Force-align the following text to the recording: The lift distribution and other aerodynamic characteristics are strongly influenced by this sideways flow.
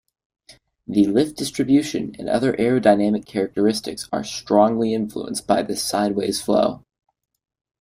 The 0.87 1.05
lift 1.05 1.37
distribution 1.37 2.15
and 2.17 2.27
other 2.27 2.53
aerodynamic 2.53 3.27
characteristics 3.27 4.09
are 4.11 4.23
strongly 4.23 4.95
influenced 4.95 5.45
by 5.45 5.61
this 5.61 5.83
sideways 5.83 6.41
flow. 6.41 6.83